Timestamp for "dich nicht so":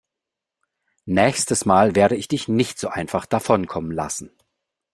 2.27-2.87